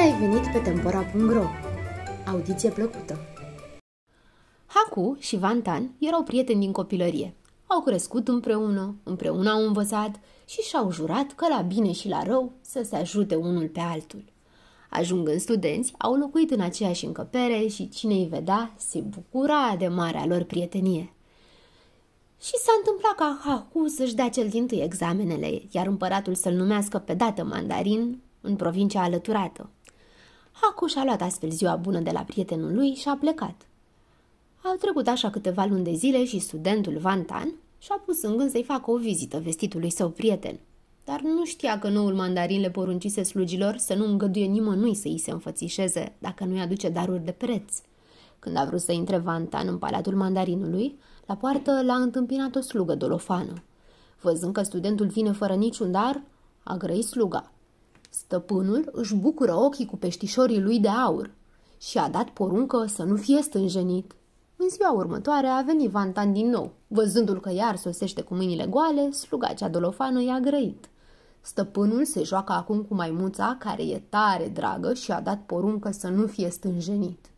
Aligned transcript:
ai 0.00 0.18
venit 0.18 0.52
pe 0.52 0.58
Tempora.ro! 0.58 1.44
Audiție 2.26 2.70
plăcută! 2.70 3.18
Haku 4.66 5.16
și 5.18 5.36
Vantan 5.36 5.94
erau 5.98 6.22
prieteni 6.22 6.60
din 6.60 6.72
copilărie. 6.72 7.34
Au 7.66 7.80
crescut 7.80 8.28
împreună, 8.28 8.94
împreună 9.02 9.50
au 9.50 9.66
învățat 9.66 10.20
și 10.48 10.60
și-au 10.60 10.92
jurat 10.92 11.32
că 11.32 11.46
la 11.48 11.60
bine 11.60 11.92
și 11.92 12.08
la 12.08 12.22
rău 12.22 12.52
să 12.60 12.82
se 12.82 12.96
ajute 12.96 13.34
unul 13.34 13.68
pe 13.68 13.80
altul. 13.80 14.24
Ajungând 14.90 15.40
studenți, 15.40 15.92
au 15.98 16.14
locuit 16.14 16.50
în 16.50 16.60
aceeași 16.60 17.04
încăpere 17.04 17.66
și 17.66 17.88
cine 17.88 18.14
îi 18.14 18.28
vedea 18.30 18.74
se 18.76 19.00
bucura 19.00 19.76
de 19.78 19.88
marea 19.88 20.26
lor 20.26 20.42
prietenie. 20.42 21.12
Și 22.40 22.56
s-a 22.56 22.72
întâmplat 22.78 23.14
ca 23.14 23.40
Haku 23.44 23.86
să-și 23.86 24.14
dea 24.14 24.28
cel 24.28 24.48
din 24.48 24.66
tâi 24.66 24.82
examenele, 24.82 25.62
iar 25.70 25.86
împăratul 25.86 26.34
să-l 26.34 26.54
numească 26.54 26.98
pe 26.98 27.14
dată 27.14 27.44
mandarin 27.44 28.22
în 28.40 28.56
provincia 28.56 29.02
alăturată. 29.02 29.70
Haku 30.60 30.86
și-a 30.86 31.04
luat 31.04 31.20
astfel 31.20 31.50
ziua 31.50 31.76
bună 31.76 32.00
de 32.00 32.10
la 32.10 32.20
prietenul 32.20 32.74
lui 32.74 32.94
și 32.94 33.08
a 33.08 33.16
plecat. 33.16 33.66
Au 34.62 34.74
trecut 34.74 35.06
așa 35.06 35.30
câteva 35.30 35.64
luni 35.64 35.84
de 35.84 35.92
zile 35.92 36.24
și 36.24 36.38
studentul 36.38 36.98
Vantan 36.98 37.54
și-a 37.78 38.02
pus 38.04 38.22
în 38.22 38.36
gând 38.36 38.50
să-i 38.50 38.62
facă 38.62 38.90
o 38.90 38.96
vizită 38.96 39.38
vestitului 39.38 39.90
său 39.90 40.08
prieten. 40.08 40.58
Dar 41.04 41.20
nu 41.20 41.44
știa 41.44 41.78
că 41.78 41.88
noul 41.88 42.14
mandarin 42.14 42.60
le 42.60 42.70
poruncise 42.70 43.22
slugilor 43.22 43.76
să 43.76 43.94
nu 43.94 44.04
îngăduie 44.04 44.44
nimănui 44.44 44.94
să 44.94 45.08
îi 45.08 45.18
se 45.18 45.30
înfățișeze 45.30 46.14
dacă 46.18 46.44
nu-i 46.44 46.60
aduce 46.60 46.88
daruri 46.88 47.24
de 47.24 47.32
preț. 47.32 47.80
Când 48.38 48.56
a 48.56 48.64
vrut 48.64 48.80
să 48.80 48.92
intre 48.92 49.18
Vantan 49.18 49.68
în 49.68 49.78
palatul 49.78 50.14
mandarinului, 50.14 50.98
la 51.26 51.36
poartă 51.36 51.82
l-a 51.82 51.94
întâmpinat 51.94 52.54
o 52.54 52.60
slugă 52.60 52.94
dolofană. 52.94 53.62
Văzând 54.20 54.52
că 54.52 54.62
studentul 54.62 55.06
vine 55.06 55.32
fără 55.32 55.54
niciun 55.54 55.90
dar, 55.90 56.22
a 56.62 56.76
grăit 56.76 57.04
sluga. 57.04 57.50
Stăpânul 58.18 58.88
își 58.92 59.14
bucură 59.14 59.54
ochii 59.54 59.86
cu 59.86 59.96
peștișorii 59.96 60.60
lui 60.60 60.80
de 60.80 60.88
aur 60.88 61.30
și 61.80 61.98
a 61.98 62.08
dat 62.08 62.28
poruncă 62.28 62.86
să 62.88 63.02
nu 63.02 63.16
fie 63.16 63.42
stânjenit. 63.42 64.14
În 64.56 64.68
ziua 64.68 64.92
următoare 64.92 65.46
a 65.46 65.62
venit 65.62 65.90
Vantan 65.90 66.32
din 66.32 66.50
nou. 66.50 66.72
Văzându-l 66.86 67.40
că 67.40 67.52
iar 67.52 67.76
sosește 67.76 68.22
cu 68.22 68.34
mâinile 68.34 68.66
goale, 68.66 69.10
sluga 69.10 69.46
cea 69.46 69.68
dolofană 69.68 70.22
i-a 70.22 70.40
grăit. 70.40 70.88
Stăpânul 71.40 72.04
se 72.04 72.22
joacă 72.22 72.52
acum 72.52 72.82
cu 72.82 72.94
maimuța, 72.94 73.56
care 73.58 73.82
e 73.82 74.02
tare 74.08 74.48
dragă 74.48 74.94
și 74.94 75.12
a 75.12 75.20
dat 75.20 75.42
poruncă 75.46 75.90
să 75.90 76.08
nu 76.08 76.26
fie 76.26 76.50
stânjenit. 76.50 77.30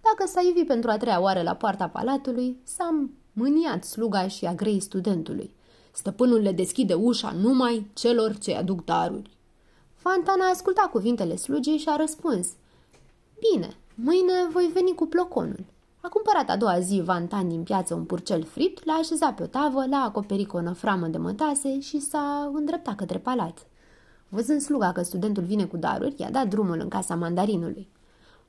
Dacă 0.00 0.30
s-a 0.30 0.40
ivit 0.50 0.66
pentru 0.66 0.90
a 0.90 0.96
treia 0.96 1.20
oară 1.20 1.42
la 1.42 1.54
poarta 1.54 1.88
palatului, 1.88 2.58
s-a 2.62 3.08
mâniat 3.32 3.84
sluga 3.84 4.28
și 4.28 4.46
a 4.46 4.54
grei 4.54 4.80
studentului. 4.80 5.54
Stăpânul 5.92 6.40
le 6.40 6.52
deschide 6.52 6.94
ușa 6.94 7.30
numai 7.30 7.90
celor 7.94 8.38
ce 8.38 8.54
aduc 8.54 8.84
daruri. 8.84 9.40
Fantana 10.02 10.44
a 10.44 10.50
ascultat 10.50 10.86
cuvintele 10.90 11.36
slugii 11.36 11.78
și 11.78 11.88
a 11.88 11.96
răspuns. 11.96 12.48
Bine, 13.38 13.76
mâine 13.94 14.32
voi 14.50 14.70
veni 14.72 14.94
cu 14.94 15.06
ploconul. 15.06 15.64
A 16.00 16.08
cumpărat 16.08 16.48
a 16.48 16.56
doua 16.56 16.80
zi 16.80 17.00
Vantan 17.00 17.48
din 17.48 17.62
piață 17.62 17.94
un 17.94 18.04
purcel 18.04 18.42
frit, 18.44 18.84
l-a 18.84 18.92
așezat 18.92 19.34
pe 19.34 19.42
o 19.42 19.46
tavă, 19.46 19.86
l-a 19.86 20.02
acoperit 20.02 20.48
cu 20.48 20.56
o 20.56 20.60
năframă 20.60 21.06
de 21.06 21.18
mătase 21.18 21.80
și 21.80 22.00
s-a 22.00 22.50
îndreptat 22.54 22.94
către 22.94 23.18
palat. 23.18 23.66
Văzând 24.28 24.60
sluga 24.60 24.92
că 24.92 25.02
studentul 25.02 25.42
vine 25.42 25.64
cu 25.64 25.76
daruri, 25.76 26.14
i-a 26.18 26.30
dat 26.30 26.48
drumul 26.48 26.78
în 26.80 26.88
casa 26.88 27.14
mandarinului. 27.14 27.88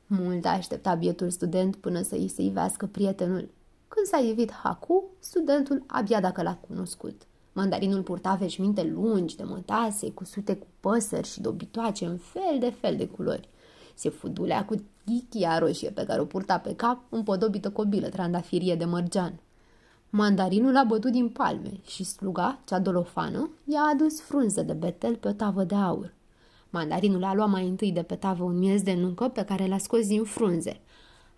Mult 0.08 0.46
a 0.46 0.50
așteptat 0.50 0.98
bietul 0.98 1.30
student 1.30 1.76
până 1.76 2.02
să 2.02 2.16
îi 2.16 2.28
se 2.28 2.42
ivească 2.42 2.86
prietenul. 2.86 3.50
Când 3.88 4.06
s-a 4.06 4.18
ivit 4.18 4.52
Haku, 4.52 5.04
studentul 5.20 5.84
abia 5.88 6.22
dacă 6.22 6.42
l-a 6.42 6.58
cunoscut. 6.68 7.22
Mandarinul 7.54 8.02
purta 8.02 8.34
veșminte 8.34 8.84
lungi 8.84 9.36
de 9.36 9.44
mătase, 9.44 10.12
cusute 10.12 10.56
cu 10.56 10.68
păsări 10.80 11.28
și 11.28 11.42
dobitoace 11.42 12.06
în 12.06 12.18
fel 12.18 12.60
de 12.60 12.70
fel 12.70 12.96
de 12.96 13.08
culori. 13.08 13.50
Se 13.96 14.10
fudulea 14.10 14.66
cu 14.66 14.76
ghichia 15.06 15.58
roșie 15.58 15.90
pe 15.90 16.04
care 16.04 16.22
o 16.22 16.26
purta 16.26 16.58
pe 16.58 16.76
cap, 16.76 17.02
împodobită 17.10 17.70
cu 17.70 17.82
o 17.82 17.86
bilă 17.86 18.10
trandafirie 18.10 18.76
de 18.76 18.86
mărgean. 18.86 19.40
Mandarinul 20.10 20.78
a 20.78 20.84
bătut 20.84 21.12
din 21.12 21.30
palme 21.30 21.80
și 21.86 22.04
sluga, 22.04 22.60
cea 22.66 22.80
dolofană, 22.80 23.50
i-a 23.66 23.82
adus 23.94 24.22
frunze 24.22 24.62
de 24.62 24.74
betel 24.74 25.16
pe 25.16 25.28
o 25.28 25.32
tavă 25.32 25.64
de 25.64 25.76
aur. 25.76 26.14
Mandarinul 26.70 27.24
a 27.24 27.34
luat 27.34 27.50
mai 27.50 27.68
întâi 27.68 27.92
de 27.92 28.04
pe 28.04 28.16
tavă 28.16 28.44
un 28.44 28.58
miez 28.58 28.82
de 28.82 28.94
nuncă 28.94 29.28
pe 29.28 29.44
care 29.44 29.68
l-a 29.68 29.78
scos 29.78 30.08
din 30.08 30.24
frunze. 30.24 30.82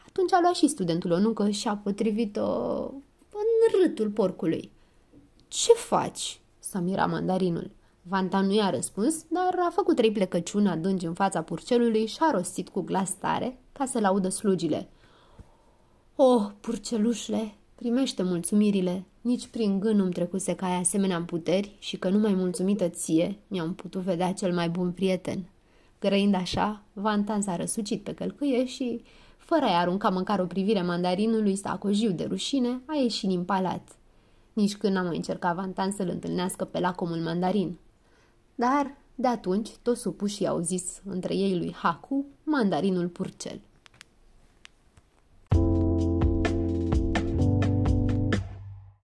Atunci 0.07 0.33
a 0.33 0.39
luat 0.41 0.53
și 0.53 0.67
studentul 0.67 1.11
o 1.11 1.19
nuncă 1.19 1.49
și 1.49 1.67
a 1.67 1.75
potrivit-o 1.75 2.45
în 3.31 3.81
râtul 3.81 4.09
porcului. 4.09 4.71
Ce 5.55 5.73
faci?" 5.73 6.39
s-a 6.59 6.79
mirat 6.79 7.09
mandarinul. 7.09 7.71
Vanta 8.01 8.41
nu 8.41 8.53
i-a 8.53 8.69
răspuns, 8.69 9.25
dar 9.29 9.55
a 9.67 9.69
făcut 9.71 9.95
trei 9.95 10.11
plecăciuni 10.11 10.67
adânci 10.67 11.05
în 11.05 11.13
fața 11.13 11.41
purcelului 11.41 12.05
și 12.05 12.17
a 12.19 12.31
rostit 12.31 12.69
cu 12.69 12.81
glas 12.81 13.13
tare 13.13 13.59
ca 13.71 13.85
să-l 13.85 14.05
audă 14.05 14.29
slugile. 14.29 14.89
Oh, 16.15 16.45
purcelușle, 16.61 17.53
primește 17.75 18.23
mulțumirile. 18.23 19.05
Nici 19.21 19.47
prin 19.47 19.79
gând 19.79 19.99
nu-mi 19.99 20.11
trecuse 20.11 20.55
că 20.55 20.65
ai 20.65 20.79
asemenea 20.79 21.21
puteri 21.21 21.75
și 21.79 21.97
că 21.97 22.09
numai 22.09 22.33
mulțumită 22.33 22.87
ție 22.87 23.37
mi-am 23.47 23.73
putut 23.73 24.01
vedea 24.01 24.33
cel 24.33 24.53
mai 24.53 24.69
bun 24.69 24.91
prieten. 24.91 25.49
Grăind 25.99 26.33
așa, 26.33 26.83
Vantan 26.93 27.41
s-a 27.41 27.55
răsucit 27.55 28.03
pe 28.03 28.13
călcâie 28.13 28.65
și, 28.65 29.03
fără 29.37 29.65
a-i 29.65 29.79
arunca 29.81 30.09
măcar 30.09 30.39
o 30.39 30.45
privire 30.45 30.81
mandarinului 30.81 31.55
sacojiu 31.55 32.11
de 32.11 32.23
rușine, 32.23 32.81
a 32.85 32.95
ieșit 32.95 33.29
din 33.29 33.43
palat. 33.43 33.97
Nici 34.55 34.77
când 34.77 34.93
n-a 34.93 35.01
mai 35.01 35.15
încercat 35.15 35.55
Vantan 35.55 35.91
să-l 35.91 36.09
întâlnească 36.09 36.65
pe 36.65 36.79
lacomul 36.79 37.17
mandarin. 37.17 37.77
Dar, 38.55 38.97
de 39.15 39.27
atunci, 39.27 39.69
toți 39.75 40.01
supușii 40.01 40.47
au 40.47 40.59
zis 40.59 41.01
între 41.05 41.35
ei 41.35 41.57
lui 41.57 41.73
Haku, 41.73 42.25
mandarinul 42.43 43.07
purcel. 43.07 43.59